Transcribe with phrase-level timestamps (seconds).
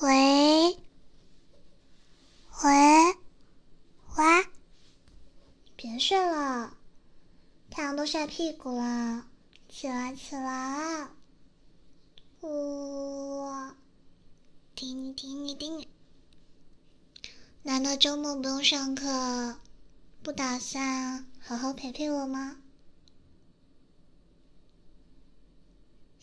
[0.00, 0.76] 喂，
[2.64, 3.16] 喂，
[4.16, 4.46] 喂，
[5.76, 6.76] 别睡了，
[7.70, 9.26] 太阳都晒屁股了，
[9.68, 11.08] 起来起来，
[12.40, 13.46] 呜，
[14.74, 15.88] 听你听你听你，
[17.62, 19.60] 难道周末不用上课，
[20.22, 22.58] 不打算好好陪陪我吗？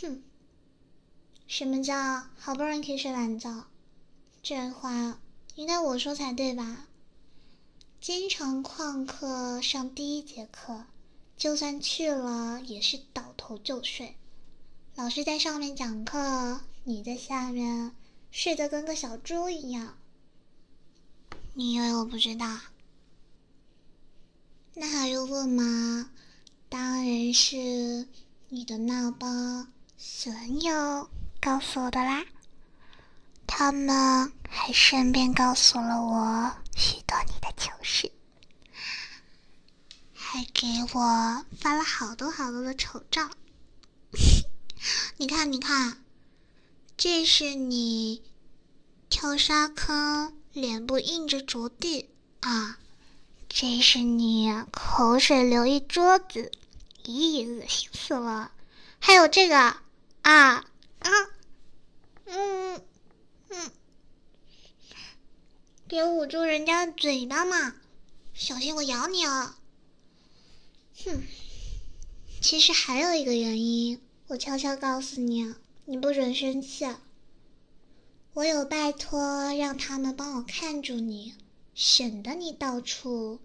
[0.00, 0.22] 哼。
[1.46, 3.66] 什么叫好不容易可以睡懒觉？
[4.42, 5.20] 这话
[5.56, 6.86] 应该我说才对吧？
[8.00, 10.86] 经常旷课上第一节课，
[11.36, 14.16] 就算去了也是倒头就睡。
[14.94, 17.94] 老师在上面讲课，你在下面
[18.30, 19.98] 睡得跟个小猪一样。
[21.52, 22.58] 你以为我不知道？
[24.74, 26.10] 那还用问吗？
[26.68, 28.08] 当然是
[28.48, 31.10] 你的那帮损友。
[31.40, 32.24] 告诉我的啦，
[33.48, 38.12] 他们还顺便告诉了我许多你的糗事，
[40.14, 43.28] 还给我发了好多好多的丑照。
[45.18, 46.04] 你看，你看，
[46.96, 48.22] 这是你
[49.10, 52.78] 跳沙坑，脸部印着着地啊，
[53.54, 56.50] 这是你口水流一桌子，
[57.04, 58.50] 咦，恶心死了。
[58.98, 59.82] 还有这个啊。
[60.22, 60.64] 啊，
[62.24, 62.80] 嗯
[63.50, 63.70] 嗯，
[65.86, 67.74] 别捂住人家的嘴巴嘛，
[68.32, 69.54] 小心我咬你哦。
[71.04, 71.22] 哼，
[72.40, 76.86] 其实还有一个原因，我悄悄告诉你，你不准生气。
[78.32, 81.34] 我有拜托让他们帮我看住你，
[81.74, 83.40] 省得你到处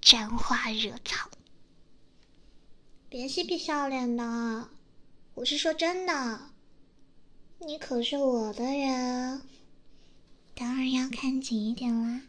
[0.00, 1.30] 沾花惹草。
[3.08, 4.68] 别嬉皮笑脸的，
[5.34, 6.50] 我是说真的。
[7.58, 9.42] 你可是我的人，
[10.54, 12.22] 当然要看紧一点啦。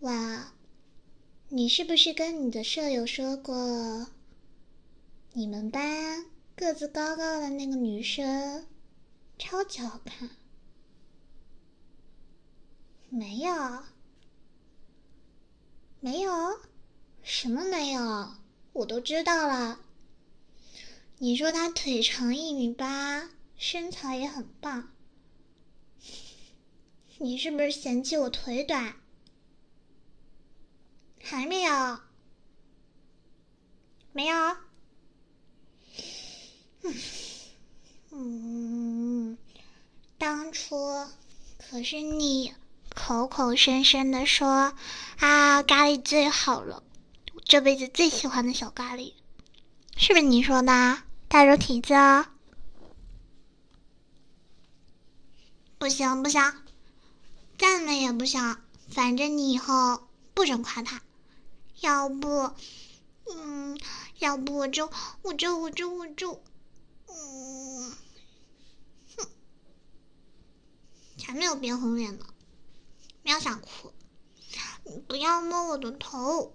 [0.00, 0.52] 哇，
[1.48, 4.08] 你是不是跟你的舍友说过，
[5.32, 8.66] 你们班个子高高的那个女生
[9.38, 10.30] 超级好看？
[13.16, 13.84] 没有，
[16.00, 16.32] 没有，
[17.22, 18.34] 什么没有？
[18.72, 19.78] 我都知道了。
[21.18, 24.90] 你说他腿长一米八，身材也很棒。
[27.18, 28.96] 你是不是嫌弃我腿短？
[31.22, 32.00] 还没有？
[34.12, 34.56] 没有？
[38.10, 39.38] 嗯，
[40.18, 40.76] 当初
[41.58, 42.52] 可是你
[42.94, 44.72] 口口声声的说
[45.18, 46.82] 啊，咖喱最好了，
[47.44, 49.14] 这辈子最喜欢的小咖喱。
[49.96, 51.02] 是不是你说的？
[51.28, 52.32] 大肉蹄子啊？
[55.78, 56.40] 不行不行，
[57.58, 58.58] 赞美也不行。
[58.88, 61.02] 反正你以后不准夸他，
[61.80, 62.52] 要不，
[63.28, 63.78] 嗯，
[64.18, 64.90] 要不我就
[65.22, 66.42] 我就我就我就，
[67.08, 67.92] 嗯，
[69.16, 69.26] 哼，
[71.18, 72.24] 才没有变红脸呢，
[73.24, 73.92] 喵想哭，
[74.84, 76.54] 你不要摸我的头，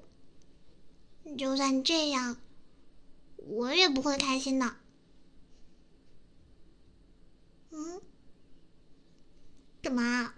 [1.38, 2.38] 就算这样。
[3.38, 4.76] 我也不会开心的。
[7.72, 8.02] 嗯？
[9.82, 10.36] 干嘛？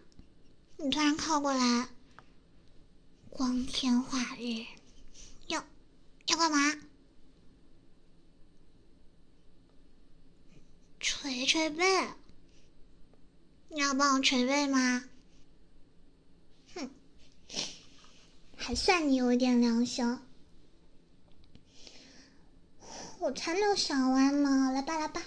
[0.77, 1.89] 你突然靠过来，
[3.29, 4.65] 光天化日，
[5.47, 5.65] 要
[6.27, 6.57] 要干嘛？
[10.99, 12.07] 捶捶背？
[13.67, 15.03] 你要帮我捶背吗？
[16.75, 16.89] 哼，
[18.75, 20.19] 算你有点良心。
[23.19, 25.21] 我才没有想歪呢，来吧来吧。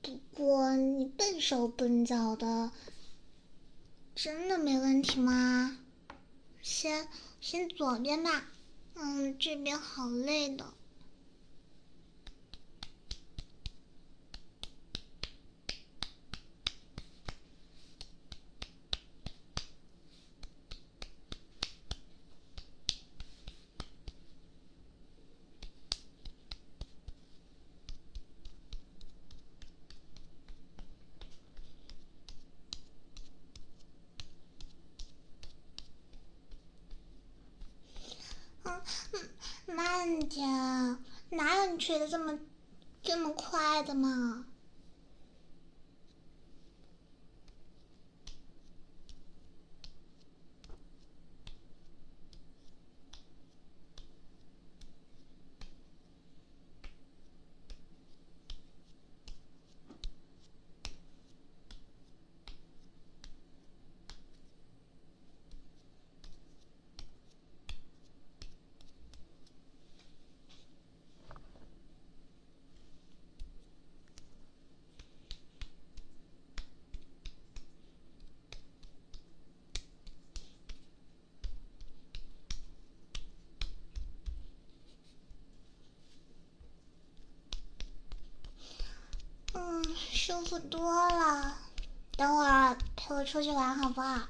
[0.00, 2.72] 不过你笨手笨脚的，
[4.14, 5.78] 真的没问题吗？
[6.62, 7.06] 先
[7.40, 8.46] 先左边吧，
[8.94, 10.72] 嗯，这边好累的。
[40.04, 40.48] 慢点，
[41.30, 42.36] 哪有你吹的这么
[43.04, 44.46] 这么快的嘛？
[89.54, 89.84] 嗯，
[90.32, 90.80] 舒服多
[91.10, 91.58] 了。
[92.12, 94.28] 等会儿陪我出去玩好不好？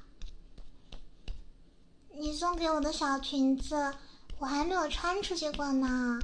[2.13, 3.95] 你送给我的小裙子，
[4.39, 6.21] 我还没有穿出去过呢。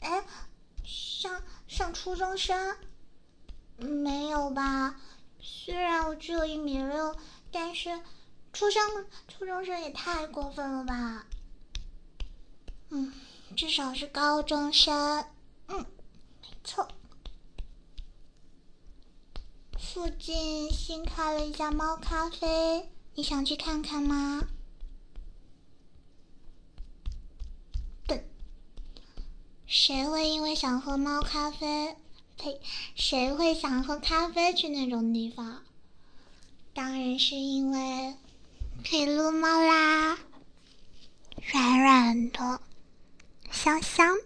[0.00, 0.24] 哎，
[0.82, 2.76] 上上初中生？
[3.78, 4.96] 没有吧？
[5.40, 7.16] 虽然我只有一米六，
[7.52, 8.00] 但是
[8.52, 11.26] 初生初中生也太过分了吧？
[12.90, 13.12] 嗯，
[13.56, 15.24] 至少是高中生。
[15.68, 15.78] 嗯，
[16.42, 16.88] 没错。
[19.94, 24.42] 附近新开了一家猫咖啡，你想去看看吗？
[28.04, 28.28] 对，
[29.68, 31.96] 谁会因为想喝猫咖啡？
[32.36, 32.60] 呸！
[32.96, 35.62] 谁会想喝咖啡去那种地方？
[36.74, 38.16] 当然是因为
[38.84, 40.18] 可以撸猫啦，
[41.52, 42.60] 软软的，
[43.52, 44.16] 香香，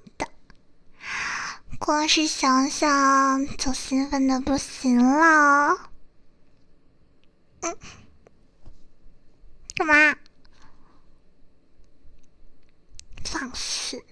[1.89, 5.91] 光是想想就兴奋的不行了。
[7.61, 7.79] 嗯，
[9.75, 10.19] 干嘛？
[13.25, 14.05] 放肆！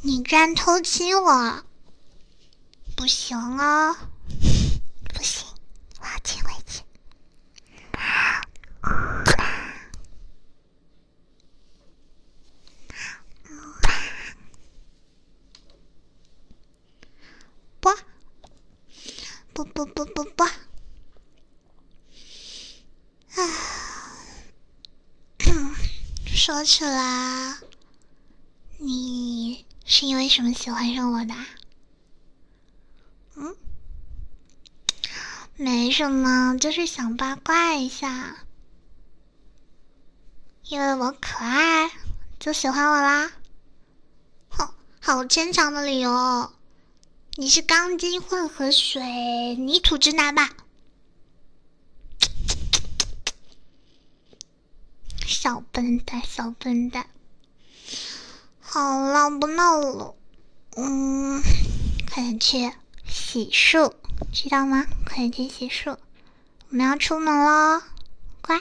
[0.00, 1.62] 你居然偷亲我！
[2.96, 3.92] 不行啊，
[5.20, 5.46] 行，
[6.00, 6.82] 我要亲回去。
[19.84, 20.44] 不，不不不。
[20.44, 20.50] 啊，
[26.26, 27.56] 说起来，
[28.78, 31.34] 你是因为什么喜欢上我的？
[33.36, 33.56] 嗯，
[35.56, 38.36] 没什么，就是想八卦一下。
[40.64, 41.90] 因为我可爱，
[42.38, 43.32] 就喜欢我啦。
[44.48, 46.52] 好，好牵强的理由。
[47.40, 49.00] 你是钢筋混合水
[49.56, 50.50] 泥土直男吧？
[55.26, 57.08] 小笨蛋，小笨蛋。
[58.60, 60.14] 好了，不闹了。
[60.76, 61.42] 嗯，
[62.12, 62.70] 快点去。
[63.08, 63.94] 洗漱，
[64.34, 64.84] 知道吗？
[65.06, 65.96] 快点去洗漱，
[66.68, 67.82] 我们要出门喽，
[68.42, 68.60] 乖。